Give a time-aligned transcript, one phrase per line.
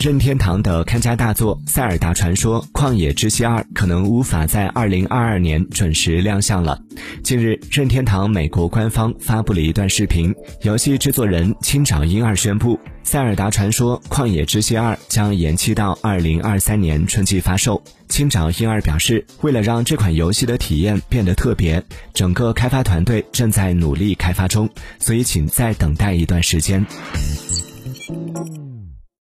[0.00, 6.80] 任天堂的看家大作《塞尔达传说：旷野之息二》可能无法在二零二二年准时亮相了。
[7.24, 10.32] 近日，任天堂美国官方发布了一段视频，
[10.62, 17.82] 游戏制作人青沼英二宣布，《塞尔达传说：旷野之息二》将延期到二零二三年春季发售。
[18.08, 21.82] 青沼英二表示，为了让这款游戏的体验变得特别，
[22.14, 24.70] 整个开发团队正在努力开发中，
[25.00, 26.86] 所以请再等待一段时间。